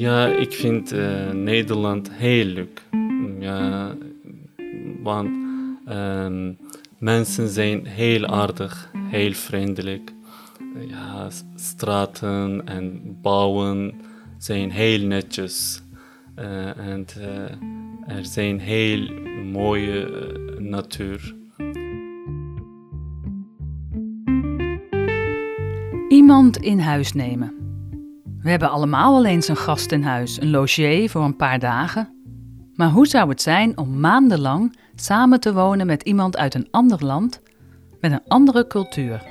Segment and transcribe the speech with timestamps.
[0.00, 2.82] Ja, ik vind uh, Nederland heel leuk.
[5.02, 5.28] Want
[5.88, 6.58] um,
[6.98, 10.12] mensen zijn heel aardig, heel vriendelijk.
[10.88, 13.94] Ja, straten en bouwen
[14.38, 15.82] zijn heel netjes.
[16.38, 19.08] Uh, en uh, er zijn heel
[19.52, 20.08] mooie
[20.58, 21.34] natuur.
[26.08, 27.59] Iemand in huis nemen.
[28.42, 32.14] We hebben allemaal wel eens een gast in huis, een logier voor een paar dagen.
[32.74, 37.04] Maar hoe zou het zijn om maandenlang samen te wonen met iemand uit een ander
[37.04, 37.40] land,
[38.00, 39.22] met een andere cultuur?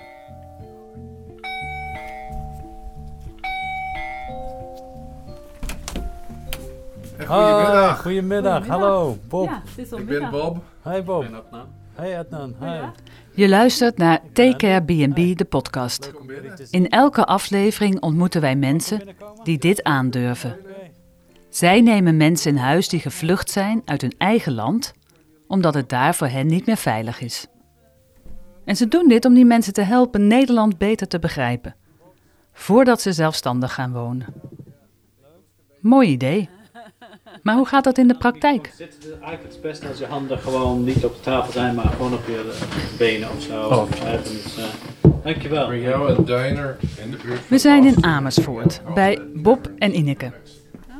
[7.27, 8.01] Goedemiddag.
[8.01, 8.67] Goedemiddag.
[8.67, 9.49] Hallo, Bob.
[9.49, 9.61] Ja,
[9.97, 10.63] Ik ben Bob.
[10.83, 11.23] Hi Bob.
[11.23, 11.67] Adnan.
[11.99, 12.55] Hi Adnan.
[12.59, 12.79] Hi.
[13.39, 16.11] Je luistert naar Take Care B&B, de podcast.
[16.69, 19.01] In elke aflevering ontmoeten wij mensen
[19.43, 20.57] die dit aandurven.
[21.49, 24.93] Zij nemen mensen in huis die gevlucht zijn uit hun eigen land,
[25.47, 27.47] omdat het daar voor hen niet meer veilig is.
[28.65, 31.75] En ze doen dit om die mensen te helpen Nederland beter te begrijpen,
[32.53, 34.25] voordat ze zelfstandig gaan wonen.
[35.81, 36.49] Mooi idee.
[37.43, 38.73] Maar hoe gaat dat in de praktijk?
[38.77, 41.85] Het is eigenlijk het beste als je handen gewoon niet op de tafel zijn, maar
[41.85, 43.67] gewoon op je eh, benen of zo.
[43.67, 43.89] Oh.
[44.03, 45.69] Uh, dankjewel.
[47.47, 50.31] We zijn in Amersfoort bij Bob en Ineke.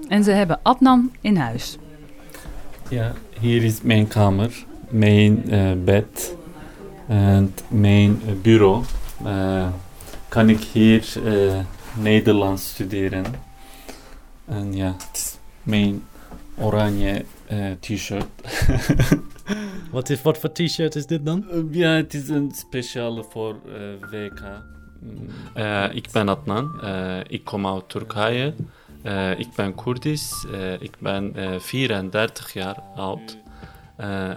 [0.08, 1.78] En ze hebben Adnan in huis.
[2.90, 6.36] Ja, hier is mijn kamer, mijn uh, bed
[7.08, 8.84] en mijn bureau.
[10.28, 11.14] kan ik hier
[12.02, 13.26] Nederlands studeren?
[14.46, 16.04] En ja, het is mijn
[16.60, 18.26] oranje uh, t-shirt.
[19.92, 21.46] wat, is, wat voor t-shirt is dit dan?
[21.52, 24.42] Uh, ja, het is een speciale voor uh, WK.
[25.94, 26.82] ik ben Adnan,
[27.28, 28.54] ik kom uit Turkije.
[29.38, 30.46] ik ben Koerdisch,
[30.80, 33.38] ik ben 34 jaar oud.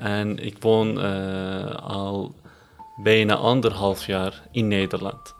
[0.00, 0.98] en ik woon
[1.82, 2.34] al
[3.02, 5.34] bijna anderhalf jaar in Nederland.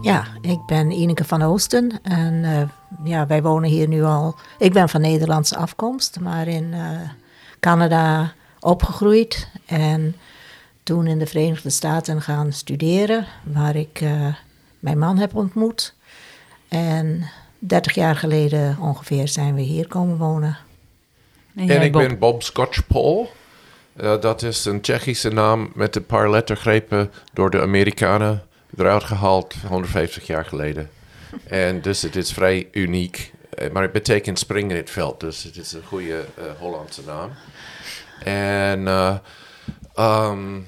[0.00, 2.70] Ja, ik ben Ineke van Oosten en
[3.04, 4.34] ja, wij wonen hier nu al.
[4.58, 7.00] Ik ben van Nederlandse afkomst, maar in uh,
[7.60, 9.48] Canada opgegroeid.
[9.66, 10.16] En
[10.82, 14.34] toen in de Verenigde Staten gaan studeren, waar ik uh,
[14.78, 15.94] mijn man heb ontmoet.
[16.68, 20.56] En 30 jaar geleden ongeveer zijn we hier komen wonen.
[21.56, 22.02] En, en ik Bob?
[22.02, 23.30] ben Bob Scotch-Paul.
[24.00, 28.42] Uh, dat is een Tsjechische naam met een paar lettergrepen door de Amerikanen
[28.76, 30.90] eruit gehaald 150 jaar geleden.
[31.48, 33.32] En dus het is vrij uniek.
[33.50, 35.20] Eh, maar het betekent spring in het veld.
[35.20, 37.30] Dus het is een goede uh, Hollandse naam.
[38.24, 39.16] En uh,
[40.30, 40.66] um,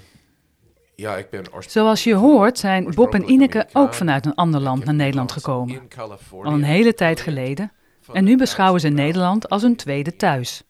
[0.95, 4.85] ja, ik ben Zoals je hoort zijn Bob en Ineke ook vanuit een ander land
[4.85, 5.89] naar Nederland gekomen.
[6.43, 7.73] Al een hele tijd geleden.
[8.13, 10.63] En nu beschouwen ze Nederland als hun tweede thuis.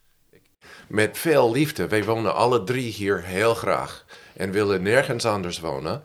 [0.88, 1.88] Met veel liefde.
[1.88, 4.04] Wij wonen alle drie hier heel graag.
[4.36, 6.02] En willen nergens anders wonen.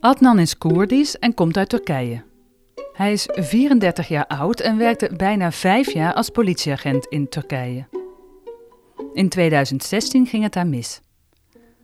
[0.00, 2.22] Adnan is Koerdisch en komt uit Turkije.
[2.92, 7.88] Hij is 34 jaar oud en werkte bijna vijf jaar als politieagent in Turkije.
[9.12, 11.00] In 2016 ging het daar mis.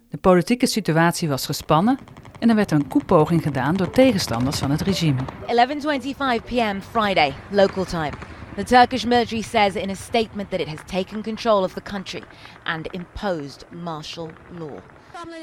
[0.08, 1.98] De politieke situatie was gespannen
[2.38, 5.20] en er werd een koepoging gedaan door tegenstanders van het regime.
[5.20, 6.80] 11:25 p.m.
[6.90, 8.12] Friday, local time.
[8.56, 12.22] The Turkish military says in a statement that it has taken control of the country
[12.62, 14.78] and imposed martial law.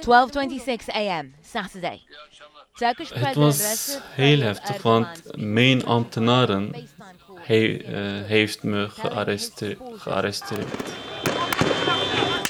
[0.01, 1.33] 12:26 a.m.
[1.41, 2.01] Saturday.
[2.73, 6.75] Het was heel heftig, want mijn ambtenaren
[7.35, 9.79] he, uh, heeft me gearresteerd.
[9.95, 10.67] gearresteerd.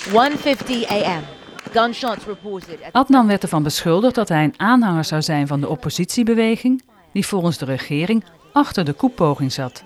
[0.07, 1.23] 1:50 a.m.
[1.71, 2.79] Gunshots reported.
[2.91, 6.83] Adnan werd ervan beschuldigd dat hij een aanhanger zou zijn van de oppositiebeweging,
[7.13, 8.23] die volgens de regering
[8.53, 9.83] achter de koepoging zat.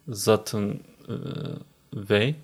[0.05, 0.85] zaten
[1.89, 2.39] wij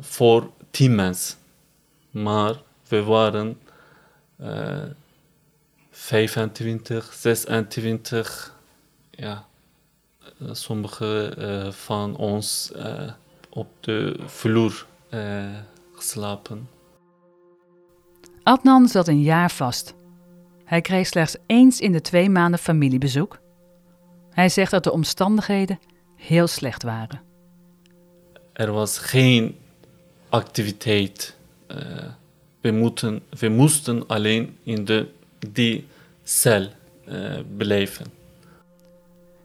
[0.00, 1.38] voor tien mensen.
[2.10, 2.54] Maar
[2.88, 3.60] we waren
[5.90, 8.54] 25, 26,
[9.10, 9.46] ja,
[10.52, 12.72] sommige van ons
[13.48, 15.58] op de vloer uh,
[15.94, 16.68] geslapen.
[18.42, 19.94] Adnan zat een jaar vast.
[20.64, 23.38] Hij kreeg slechts eens in de twee maanden familiebezoek.
[24.30, 25.78] Hij zegt dat de omstandigheden
[26.16, 27.20] heel slecht waren.
[28.52, 29.56] Er was geen
[30.28, 31.36] activiteit.
[32.60, 35.08] we, moeten, we moesten alleen in de,
[35.52, 35.86] die
[36.22, 36.68] cel
[37.56, 38.06] beleven.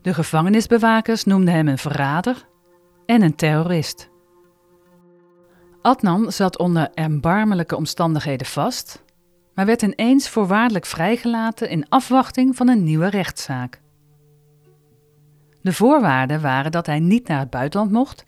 [0.01, 2.45] De gevangenisbewakers noemden hem een verrader
[3.05, 4.09] en een terrorist.
[5.85, 9.03] Adnan zat onder erbarmelijke omstandigheden vast,
[9.53, 13.81] maar werd ineens voorwaardelijk vrijgelaten in afwachting van een nieuwe rechtszaak.
[15.61, 18.25] De voorwaarden waren dat hij niet naar het buitenland mocht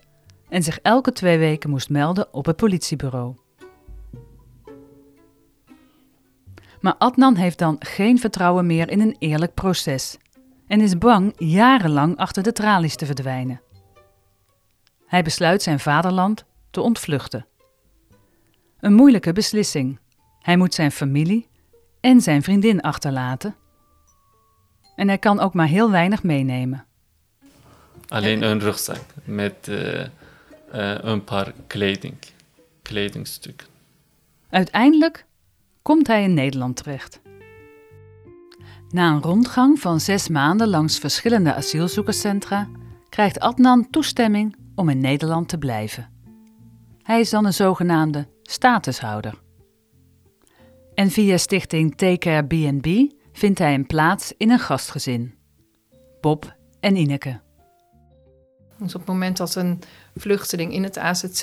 [0.49, 3.35] en zich elke twee weken moest melden op het politiebureau.
[6.81, 10.17] Maar Adnan heeft dan geen vertrouwen meer in een eerlijk proces
[10.67, 13.61] en is bang jarenlang achter de tralies te verdwijnen.
[15.05, 16.45] Hij besluit zijn vaderland
[16.77, 17.45] te ontvluchten.
[18.79, 19.99] Een moeilijke beslissing.
[20.39, 21.47] Hij moet zijn familie
[21.99, 23.55] en zijn vriendin achterlaten.
[24.95, 26.85] En hij kan ook maar heel weinig meenemen.
[28.07, 30.07] Alleen een rugzak met uh, uh,
[31.01, 32.15] een paar kleding,
[32.81, 33.67] kledingstukken.
[34.49, 35.25] Uiteindelijk
[35.81, 37.19] komt hij in Nederland terecht.
[38.89, 42.67] Na een rondgang van zes maanden langs verschillende asielzoekerscentra
[43.09, 46.16] krijgt Adnan toestemming om in Nederland te blijven.
[47.07, 49.33] Hij is dan een zogenaamde statushouder.
[50.93, 55.35] En via stichting Take Care BNB vindt hij een plaats in een gastgezin.
[56.21, 57.39] Bob en Ineke.
[58.77, 59.81] Dus op het moment dat een
[60.15, 61.41] vluchteling in het AZC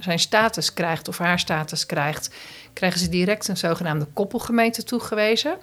[0.00, 2.34] zijn status krijgt of haar status krijgt,
[2.72, 5.58] krijgen ze direct een zogenaamde koppelgemeente toegewezen.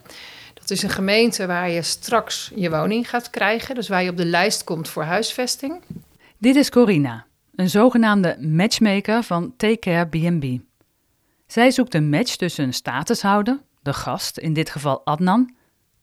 [0.54, 4.18] Dat is een gemeente waar je straks je woning gaat krijgen, dus waar je op
[4.18, 5.82] de lijst komt voor huisvesting.
[6.38, 7.26] Dit is Corina,
[7.60, 10.46] een zogenaamde matchmaker van Take Care B&B.
[11.48, 15.54] Zij zoekt een match tussen een statushouder, de gast, in dit geval Adnan,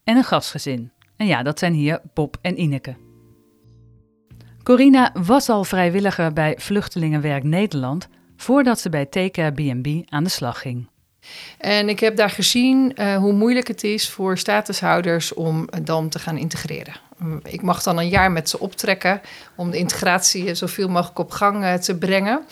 [0.05, 0.93] en een gastgezin.
[1.17, 2.97] En ja, dat zijn hier Bob en Ineke.
[4.62, 10.31] Corina was al vrijwilliger bij Vluchtelingenwerk Nederland voordat ze bij Take Care B&B aan de
[10.31, 10.88] slag ging.
[11.58, 16.19] En ik heb daar gezien uh, hoe moeilijk het is voor statushouders om dan te
[16.19, 17.06] gaan integreren.
[17.42, 19.20] Ik mag dan een jaar met ze optrekken
[19.54, 22.44] om de integratie zoveel mogelijk op gang uh, te brengen.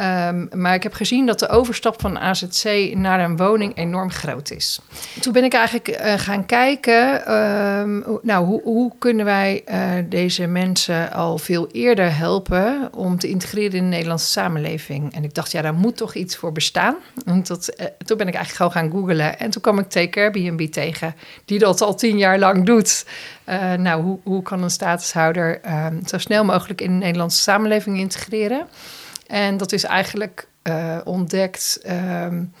[0.00, 4.50] Um, maar ik heb gezien dat de overstap van AZC naar een woning enorm groot
[4.50, 4.80] is.
[5.20, 10.46] Toen ben ik eigenlijk uh, gaan kijken, um, nou, hoe, hoe, kunnen wij uh, deze
[10.46, 15.14] mensen al veel eerder helpen om te integreren in de Nederlandse samenleving?
[15.14, 16.96] En ik dacht, ja, daar moet toch iets voor bestaan.
[17.24, 20.70] En uh, toen ben ik eigenlijk gewoon gaan googlen en toen kwam ik Take Airbnb
[20.70, 21.14] tegen,
[21.44, 23.06] die dat al tien jaar lang doet.
[23.76, 28.66] nou, hoe, hoe kan een statushouder um, zo snel mogelijk in de Nederlandse samenleving integreren?
[29.30, 32.52] En dat is eigenlijk uh, ontdekt um,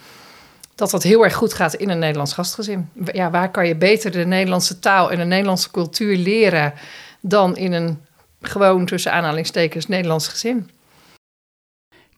[0.74, 2.88] dat dat heel erg goed gaat in een Nederlands gastgezin.
[3.12, 6.72] Ja, waar kan je beter de Nederlandse taal en de Nederlandse cultuur leren
[7.20, 8.04] dan in een
[8.40, 10.70] gewoon tussen aanhalingstekens Nederlands gezin?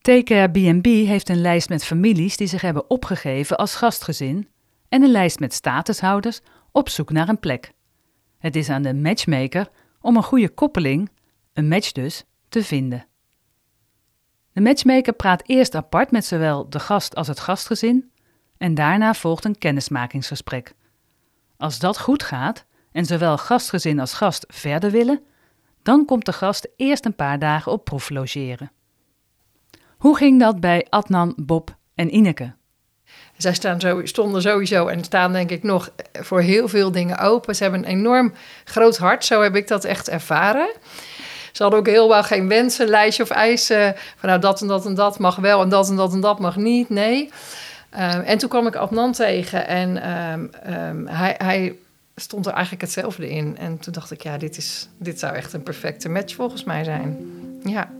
[0.01, 4.49] Take B&B heeft een lijst met families die zich hebben opgegeven als gastgezin
[4.89, 6.41] en een lijst met statushouders
[6.73, 7.73] op zoek naar een plek.
[8.39, 9.69] Het is aan de matchmaker
[10.01, 11.11] om een goede koppeling,
[11.53, 13.07] een match dus, te vinden.
[14.53, 18.11] De matchmaker praat eerst apart met zowel de gast als het gastgezin
[18.59, 20.75] en daarna volgt een kennismakingsgesprek.
[21.57, 25.21] Als dat goed gaat en zowel gastgezin als gast verder willen,
[25.83, 28.73] dan komt de gast eerst een paar dagen op proef logeren.
[29.97, 32.55] Hoe ging dat bij Adnan, Bob en Ineke?
[33.37, 37.55] Zij staan zo, stonden sowieso en staan denk ik nog voor heel veel dingen open.
[37.55, 38.33] Ze hebben een enorm
[38.65, 40.71] groot hart, zo heb ik dat echt ervaren.
[41.63, 43.95] Ze hadden ook helemaal geen wensenlijstje of eisen.
[44.17, 46.39] Van nou, dat en dat en dat mag wel en dat en dat en dat
[46.39, 46.89] mag niet.
[46.89, 47.31] Nee.
[47.95, 51.77] Uh, en toen kwam ik Adnan tegen en um, um, hij, hij
[52.17, 53.59] stond er eigenlijk hetzelfde in.
[53.59, 56.85] En toen dacht ik, ja, dit, is, dit zou echt een perfecte match volgens mij
[56.85, 57.31] zijn.
[57.65, 57.91] Ja.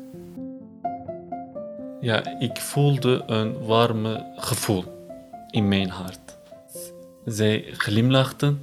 [2.01, 4.85] ja, ik voelde een warme gevoel
[5.51, 6.37] in mijn hart.
[7.25, 8.63] Zij glimlachten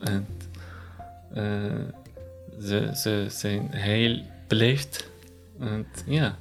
[0.00, 0.26] en
[1.34, 1.42] uh,
[2.60, 5.10] ze, ze zijn heel beleefd.
[5.60, 6.36] En ja,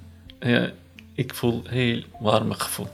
[1.13, 2.87] ik voel heel warme gevoel.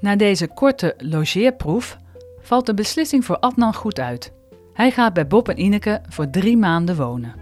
[0.00, 1.98] Na deze korte logeerproef
[2.40, 4.32] valt de beslissing voor Adnan goed uit.
[4.72, 7.34] Hij gaat bij Bob en Ineke voor drie maanden wonen.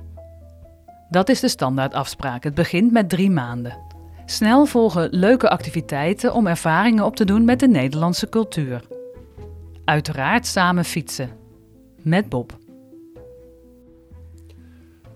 [1.10, 2.44] Dat is de standaardafspraak.
[2.44, 3.78] Het begint met drie maanden.
[4.26, 8.82] Snel volgen leuke activiteiten om ervaringen op te doen met de Nederlandse cultuur.
[9.84, 11.30] Uiteraard samen fietsen.
[12.02, 12.58] Met Bob.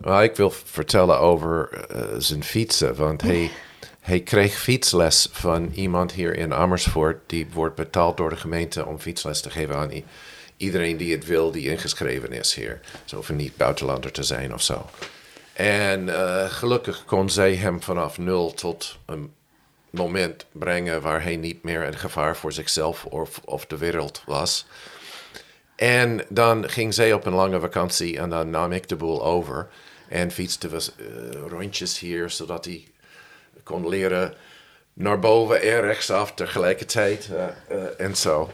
[0.00, 3.50] Well, ik wil vertellen over uh, zijn fietsen, want hij,
[4.00, 7.20] hij kreeg fietsles van iemand hier in Amersfoort.
[7.26, 10.02] Die wordt betaald door de gemeente om fietsles te geven aan
[10.56, 12.80] iedereen die het wil, die ingeschreven is hier.
[13.04, 14.86] Zo hoeven niet buitenlander te zijn of zo.
[15.52, 19.32] En uh, gelukkig kon zij hem vanaf nul tot een
[19.90, 24.66] moment brengen waar hij niet meer een gevaar voor zichzelf of, of de wereld was.
[25.76, 29.68] En dan ging zij op een lange vakantie en dan nam ik de boel over.
[30.10, 32.84] En fietste we uh, rondjes hier, zodat hij
[33.62, 34.34] kon leren
[34.92, 38.50] naar boven en rechtsaf tegelijkertijd uh, uh, en zo.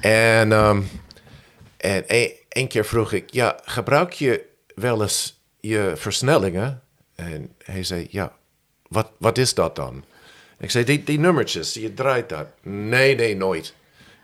[0.00, 0.88] En, um,
[1.76, 2.04] en
[2.48, 6.82] één keer vroeg ik, ja, gebruik je wel eens je versnellingen?
[7.14, 8.36] En hij zei, ja,
[8.88, 10.04] wat, wat is dat dan?
[10.58, 12.46] Ik zei, die, die nummertjes, je draait dat.
[12.62, 13.74] Nee, nee, nooit.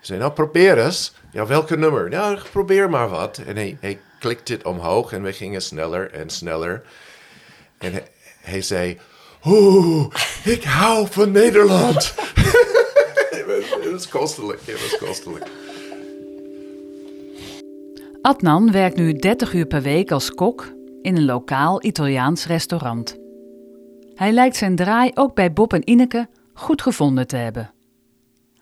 [0.01, 1.15] Zei, nou probeer eens.
[1.33, 2.09] Ja, welke nummer?
[2.09, 3.39] Nou, probeer maar wat.
[3.39, 6.83] En hij, hij klikte het omhoog en we gingen sneller en sneller.
[7.79, 7.93] En
[8.41, 8.99] hij, zei,
[9.45, 10.15] oeh,
[10.45, 12.15] ik hou van Nederland.
[13.81, 15.47] het was kostelijk, het was kostelijk.
[18.23, 23.17] Adnan werkt nu 30 uur per week als kok in een lokaal Italiaans restaurant.
[24.15, 27.71] Hij lijkt zijn draai ook bij Bob en Ineke goed gevonden te hebben.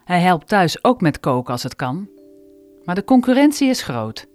[0.08, 2.08] Hij helpt thuis ook met koken als het kan,
[2.84, 4.26] maar de concurrentie is groot.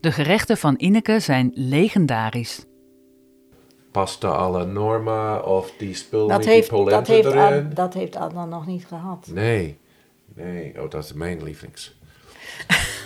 [0.00, 2.64] De gerechten van Ineke zijn legendarisch.
[3.90, 7.70] Pasta alla norma of die spul dat heeft, die polenta dat heeft erin?
[7.74, 9.28] Dat heeft Adnan nog niet gehad.
[9.32, 9.78] Nee,
[10.34, 10.82] nee.
[10.82, 11.94] Oh, dat is mijn lievelings.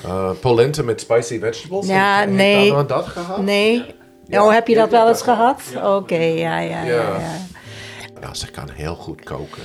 [0.05, 1.87] uh, polenta met spicy vegetables?
[1.87, 2.57] Ja, heeft, nee.
[2.57, 3.43] Heeft Adnan dat gehad?
[3.43, 3.95] Nee.
[4.27, 4.45] Ja.
[4.45, 5.63] Oh, heb je dat wel eens gehad?
[5.85, 6.83] Oké, ja, ja, ja.
[6.83, 7.19] ja.
[7.19, 7.37] ja.
[8.21, 9.63] Ja, ze kan heel goed koken.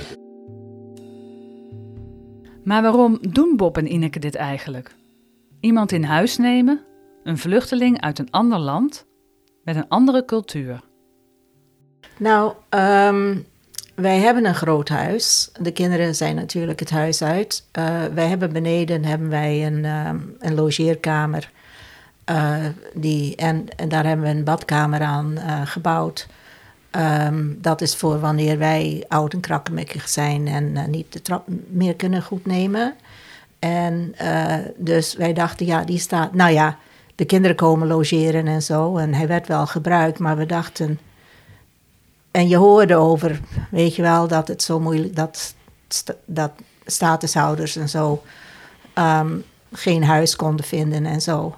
[2.64, 4.94] Maar waarom doen Bob en Ineke dit eigenlijk?
[5.60, 6.80] Iemand in huis nemen,
[7.24, 9.06] een vluchteling uit een ander land
[9.64, 10.80] met een andere cultuur.
[12.16, 13.44] Nou, um,
[13.94, 15.50] wij hebben een groot huis.
[15.60, 17.68] De kinderen zijn natuurlijk het huis uit.
[17.78, 21.50] Uh, wij hebben beneden hebben wij een, um, een logeerkamer.
[22.30, 22.56] Uh,
[22.94, 26.26] die, en, daar hebben we een badkamer aan uh, gebouwd.
[26.96, 31.46] Um, dat is voor wanneer wij oud en krakkemikkig zijn en uh, niet de trap
[31.68, 32.94] meer kunnen goed nemen.
[33.58, 36.34] En uh, dus wij dachten, ja, die staat.
[36.34, 36.78] Nou ja,
[37.14, 38.96] de kinderen komen logeren en zo.
[38.96, 40.98] En hij werd wel gebruikt, maar we dachten.
[42.30, 45.16] En je hoorde over, weet je wel, dat het zo moeilijk.
[45.16, 45.54] dat,
[46.24, 46.52] dat
[46.86, 48.22] statushouders en zo.
[48.98, 51.54] Um, geen huis konden vinden en zo.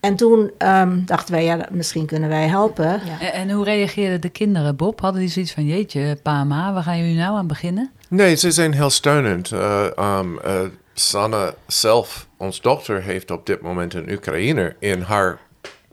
[0.00, 3.00] En toen um, dachten wij, ja, misschien kunnen wij helpen.
[3.04, 3.20] Ja.
[3.20, 5.00] En, en, hoe reageerden de kinderen, Bob?
[5.00, 7.90] Hadden die zoiets van, jeetje, pa ma, waar gaan jullie nou aan beginnen?
[8.08, 9.50] Nee, ze zijn heel steunend.
[9.50, 10.60] Uh, um, uh,
[10.94, 15.38] Sanne zelf, ons dochter, heeft op dit moment een Oekraïner in haar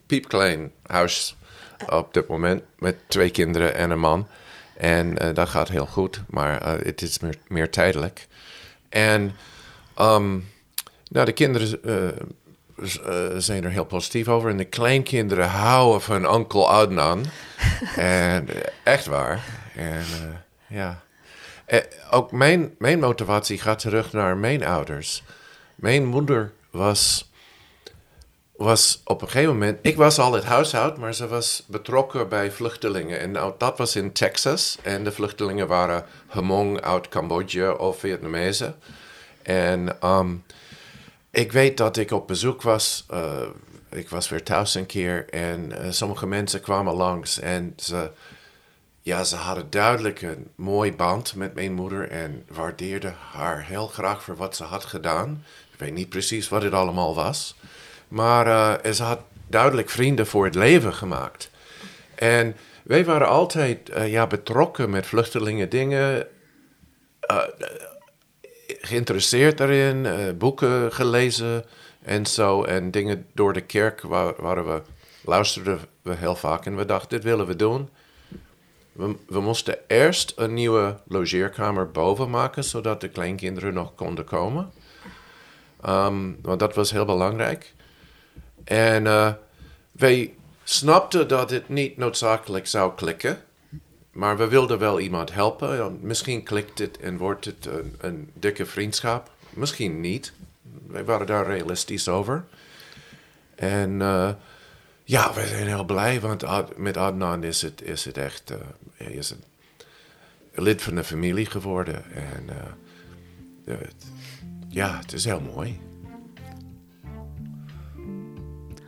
[0.06, 1.36] piepklein huis
[1.90, 2.62] op dit moment.
[2.80, 4.28] Met twee kinderen en een man.
[4.78, 8.28] En uh, dat gaat heel goed, maar het is meer, meer, tijdelijk.
[8.90, 9.22] En
[10.02, 10.50] um,
[11.10, 12.08] nou, de kinderen uh,
[13.38, 14.50] zijn er heel positief over.
[14.50, 17.26] En de kleinkinderen houden van onkel Adnan.
[17.96, 19.44] en uh, echt waar.
[19.76, 21.02] En uh, ja.
[22.12, 25.24] ook mijn, mijn motivatie gaat terug naar mijn ouders.
[25.76, 27.32] Mijn moeder was,
[28.56, 29.80] was op een gegeven moment...
[29.82, 33.20] Ik was al het huishoud, maar ze was betrokken bij vluchtelingen.
[33.20, 34.78] En nou, dat was in Texas.
[34.82, 38.76] En de vluchtelingen waren Hmong uit Cambodja of Vietnamezen.
[39.44, 39.98] En...
[40.04, 40.44] Um,
[41.36, 43.06] ik weet dat ik op bezoek was.
[43.14, 43.42] Uh,
[43.90, 48.12] ik was weer thuis een keer en uh, sommige mensen kwamen langs en ze,
[49.02, 54.24] ja, ze hadden duidelijk een mooi band met mijn moeder en waardeerden haar heel graag
[54.24, 55.44] voor wat ze had gedaan.
[55.72, 57.56] Ik weet niet precies wat het allemaal was,
[58.08, 61.50] maar uh, ze had duidelijk vrienden voor het leven gemaakt.
[62.16, 66.28] En wij waren altijd ja, betrokken met vluchtelingen dingen
[68.86, 71.66] geïnteresseerd daarin, uh, boeken gelezen
[72.02, 72.64] en zo.
[72.64, 74.82] En dingen door de kerk waar, waar we
[75.22, 76.66] luisterden we heel vaak.
[76.66, 77.90] En we dachten, dit willen we doen.
[78.92, 84.72] we, we moesten eerst een nieuwe logeerkamer boven maken, zodat de kleinkinderen nog konden komen.
[85.82, 87.74] Ehm, want dat was heel belangrijk.
[88.64, 89.34] En uh,
[89.92, 93.44] wij snapten dat het niet noodzakelijk zou klikken.
[94.16, 96.00] Maar we wilden wel iemand helpen.
[96.02, 99.32] Misschien klikt het en wordt het een, dikke vriendschap.
[99.50, 100.34] Misschien niet.
[100.88, 102.46] Wij waren daar realistisch over.
[103.56, 104.30] En uh,
[105.04, 106.44] ja, we zijn heel blij, want
[106.78, 108.54] met Adnan is het, is het echt
[108.96, 109.36] hij is
[110.54, 112.04] een lid van de familie geworden.
[112.14, 112.46] En
[113.66, 113.76] uh,
[114.68, 115.80] ja, het is heel mooi.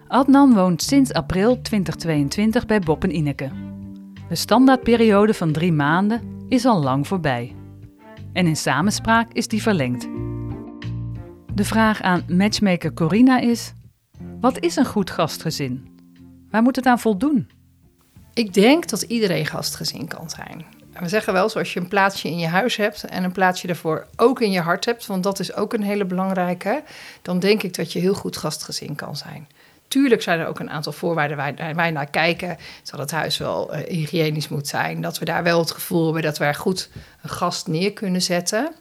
[0.07, 3.76] Adnan woont sinds april 2022 bij Bob en Ineke.
[4.29, 7.55] De standaardperiode van drie maanden is al lang voorbij.
[8.34, 10.07] En in samenspraak is die verlengd.
[11.53, 13.74] De vraag aan matchmaker Corina is:
[14.39, 16.00] wat is een goed gastgezin?
[16.51, 17.50] Waar moet het aan voldoen?
[18.34, 20.65] Ik denk dat iedereen gastgezin kan zijn.
[21.00, 24.07] We zeggen wel, zoals je een plaatsje in je huis hebt en een plaatsje daarvoor
[24.15, 26.84] ook in je hart hebt, want dat is ook een hele belangrijke,
[27.22, 29.48] dan denk ik dat je heel goed gastgezin kan zijn.
[29.88, 32.58] Tuurlijk zijn er ook een aantal voorwaarden waar wij naar kijken.
[32.84, 35.01] Dat het huis wel uh, hygiënisch moet zijn.
[35.01, 36.89] Dat we daar wel het gevoel hebben dat we er goed
[37.22, 38.74] een gast neer kunnen zetten.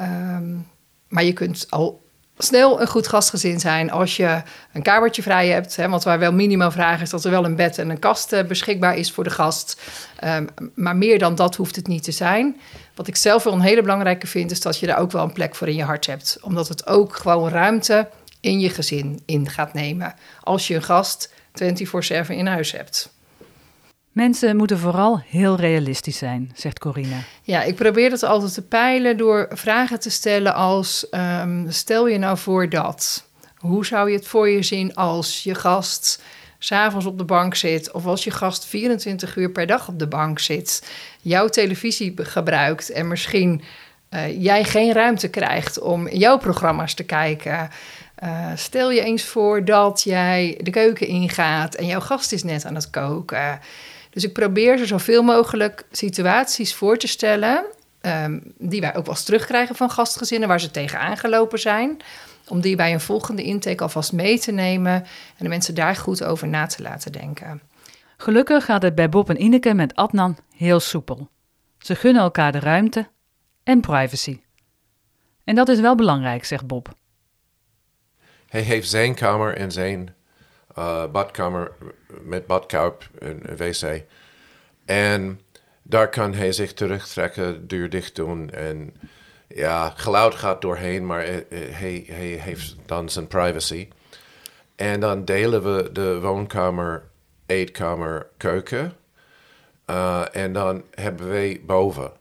[0.00, 0.66] Um,
[1.08, 2.04] maar je kunt al
[2.38, 5.76] snel een goed gastgezin zijn als je een kamertje vrij hebt.
[5.76, 8.32] Hè, want waar wel minimaal vragen is dat er wel een bed en een kast
[8.32, 9.80] uh, beschikbaar is voor de gast.
[10.24, 12.60] Um, maar meer dan dat hoeft het niet te zijn.
[12.94, 15.32] Wat ik zelf wel een hele belangrijke vind, is dat je daar ook wel een
[15.32, 16.38] plek voor in je hart hebt.
[16.42, 18.08] Omdat het ook gewoon ruimte
[18.46, 20.14] in je gezin in gaat nemen.
[20.40, 23.14] Als je een gast 24-7 in huis hebt.
[24.12, 27.16] Mensen moeten vooral heel realistisch zijn, zegt Corina.
[27.42, 32.18] Ja, ik probeer het altijd te peilen door vragen te stellen als: um, stel je
[32.18, 33.24] nou voor dat.
[33.56, 36.22] Hoe zou je het voor je zien als je gast
[36.58, 40.08] s'avonds op de bank zit, of als je gast 24 uur per dag op de
[40.08, 40.88] bank zit,
[41.20, 43.62] jouw televisie gebruikt en misschien
[44.10, 47.70] uh, jij geen ruimte krijgt om jouw programma's te kijken?
[48.24, 52.64] Uh, stel je eens voor dat jij de keuken ingaat en jouw gast is net
[52.64, 53.60] aan het koken.
[54.10, 57.64] Dus ik probeer ze zoveel mogelijk situaties voor te stellen.
[58.00, 61.96] Um, die wij ook wel eens terugkrijgen van gastgezinnen waar ze tegenaan gelopen zijn.
[62.48, 65.04] Om die bij een volgende intake alvast mee te nemen en
[65.38, 67.60] de mensen daar goed over na te laten denken.
[68.16, 71.28] Gelukkig gaat het bij Bob en Ineke met Adnan heel soepel.
[71.78, 73.08] Ze gunnen elkaar de ruimte
[73.62, 74.40] en privacy.
[75.44, 76.94] En dat is wel belangrijk, zegt Bob.
[78.46, 80.14] Hij heeft zijn kamer en zijn
[80.78, 81.72] uh, badkamer
[82.22, 84.02] met badkuip en wc.
[84.84, 85.40] En
[85.82, 88.50] daar kan hij zich terugtrekken, deur dicht doen.
[88.50, 88.94] En
[89.48, 93.88] ja, geluid gaat doorheen, maar hij, hij heeft dan zijn privacy.
[94.76, 97.02] En dan delen we de woonkamer,
[97.46, 98.92] eetkamer, keuken.
[99.90, 102.12] Uh, en dan hebben wij boven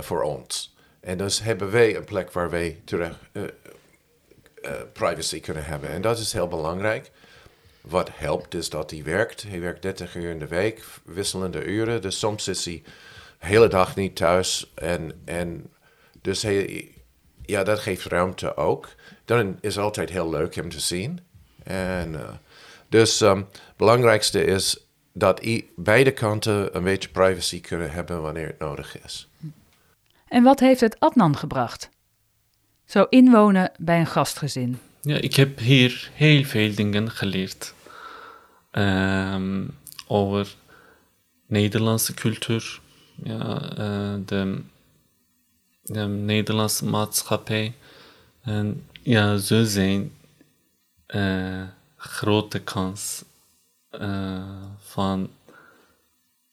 [0.00, 0.74] voor ons.
[1.00, 3.18] En dus hebben wij een plek waar wij terug,
[4.92, 5.90] privacy kunnen hebben.
[5.90, 7.10] En dat is heel belangrijk.
[7.80, 9.42] Wat helpt is dat hij werkt.
[9.42, 12.02] Hij werkt 30 uur in de week, wisselende uren.
[12.02, 12.82] Dus soms is hij
[13.38, 14.72] de hele dag niet thuis.
[14.74, 15.72] En, en
[16.22, 16.88] dus hij,
[17.42, 18.88] ja, dat geeft ruimte ook.
[19.24, 21.20] Dan is het altijd heel leuk hem te zien.
[21.62, 22.28] En, uh,
[22.88, 23.44] dus het
[23.76, 25.46] belangrijkste is dat
[25.76, 29.28] beide kanten een beetje privacy kunnen hebben wanneer het nodig is.
[30.28, 31.90] En wat heeft het Adnan gebracht?
[32.90, 34.78] Zo inwonen bij een gastgezin.
[35.02, 37.74] Ja, ik heb hier heel veel dingen geleerd.
[38.72, 39.76] Um,
[40.06, 40.54] over
[41.46, 42.80] Nederlandse cultuur,
[43.22, 44.62] ja, uh, de,
[45.82, 47.74] de Nederlandse maatschappij.
[48.42, 50.12] En ja, ze zijn
[51.08, 51.62] uh,
[51.96, 53.24] grote kans
[53.90, 54.42] uh,
[54.78, 55.30] van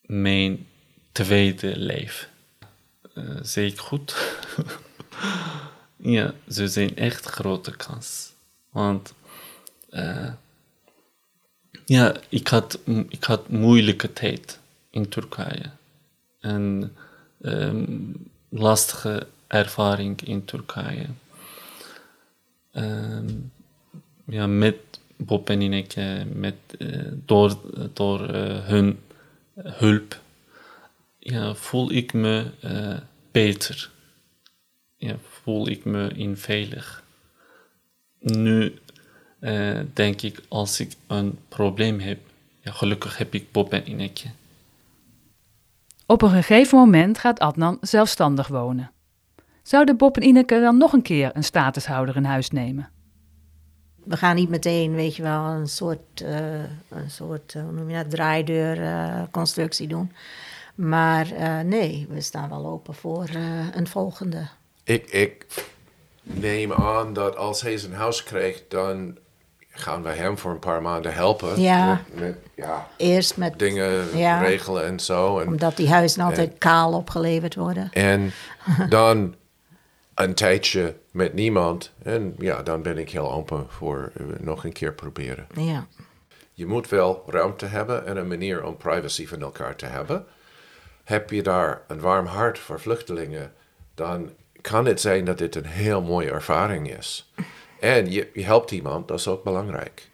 [0.01, 0.67] mijn
[1.11, 2.27] tweede leven.
[3.55, 4.15] Ik goed?
[5.97, 8.33] ja, ze zijn echt grote kans.
[8.69, 9.13] Want
[9.89, 10.31] uh,
[11.85, 12.79] ja, ik had,
[13.09, 15.69] ik had moeilijke tijd in Turkije.
[16.39, 16.95] En
[17.41, 18.13] um,
[18.49, 21.05] lastige ervaring in Turkije.
[22.73, 23.51] Um,
[24.25, 24.75] ja, met
[25.15, 27.57] Bob en Ineke, met, uh, door,
[27.93, 28.99] door uh, hun
[29.55, 30.21] hulp,
[31.19, 32.45] ja, voel ik me
[33.31, 33.91] beter.
[34.97, 37.03] Ja, voel ik me in veilig.
[38.19, 38.79] Nu
[39.39, 42.19] uh, denk ik, als ik een probleem heb,
[42.59, 44.27] ja, gelukkig heb ik Bob en Ineke.
[46.05, 48.91] Op een gegeven moment gaat Adnan zelfstandig wonen.
[49.63, 52.89] Zouden Bob en Ineke dan nog een keer een statushouder in huis nemen?
[54.03, 57.95] We gaan niet meteen, weet je wel, een soort, uh, een soort hoe noem je
[57.95, 60.11] dat, draaideurconstructie uh, doen.
[60.75, 61.27] Maar
[61.65, 63.29] nee, we staan wel open voor
[63.73, 64.47] een volgende.
[64.87, 65.45] Ik, ik
[66.21, 69.17] neem aan dat als hij zijn huis krijgt, dan
[69.69, 71.61] gaan wij hem voor een paar maanden helpen.
[71.61, 72.01] Ja.
[72.13, 75.39] Met, ja, Eerst met dingen regelen en zo.
[75.39, 77.89] En, Omdat die huizen altijd kaal opgeleverd worden.
[77.91, 78.31] En
[78.89, 79.35] dan
[80.13, 81.91] een tijdje met niemand.
[82.03, 85.47] En ja, dan ben ik heel open voor uh, nog een keer proberen.
[85.53, 85.87] Ja.
[86.53, 90.25] Je moet wel ruimte hebben en een manier om privacy van elkaar te hebben.
[91.03, 93.53] Heb je daar een warm hart voor vluchtelingen,
[93.95, 94.29] dan
[94.69, 97.31] kan het zijn dat dit een heel mooie ervaring is.
[97.79, 100.09] En je, je helpt iemand, dat is ook belangrijk.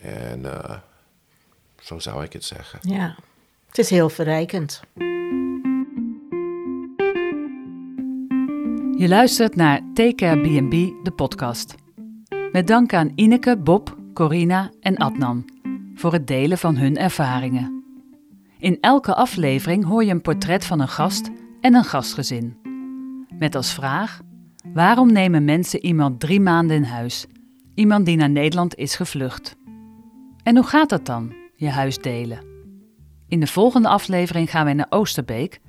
[0.00, 0.76] En uh,
[1.80, 2.78] zo zou ik het zeggen.
[2.82, 3.16] Ja,
[3.66, 4.80] het is heel verrijkend.
[8.98, 11.74] Je luistert naar Take Care B&B, de podcast.
[12.52, 15.44] Met dank aan Ineke, Bob, Corina en Adnan
[15.94, 17.84] voor het delen van hun ervaringen.
[18.58, 22.65] In elke aflevering hoor je een portret van een gast en een gastgezin.
[23.38, 24.20] Met als vraag:
[24.72, 27.26] waarom nemen mensen iemand drie maanden in huis?
[27.74, 29.56] Iemand die naar Nederland is gevlucht.
[30.42, 32.38] En hoe gaat dat dan, je huis delen?
[33.28, 35.60] In de volgende aflevering gaan wij naar Oosterbeek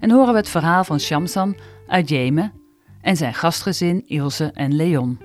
[0.00, 2.52] en horen we het verhaal van Shamsan uit Jemen
[3.00, 5.18] en zijn gastgezin Ilse en Leon.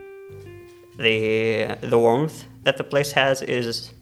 [0.97, 3.93] The, the warmth that the place has is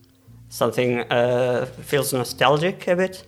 [0.47, 3.25] something uh, feels nostalgic a bit.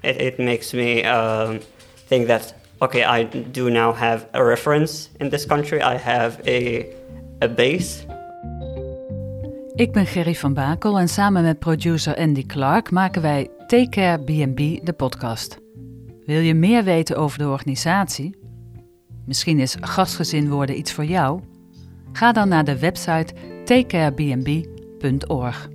[0.00, 1.60] It, it makes me um,
[2.08, 5.78] think that okay, I do now have a reference in this country.
[5.78, 6.84] I have a,
[7.38, 8.04] a base.
[9.74, 14.18] Ik ben Gerry van Bakel en samen met producer Andy Clark maken wij Take Care
[14.18, 15.58] B&B, de podcast.
[16.26, 18.36] Wil je meer weten over de organisatie?
[19.26, 21.40] Misschien is gastgezin worden iets voor jou?
[22.12, 23.34] Ga dan naar de website
[23.64, 25.68] takecarebnb.org.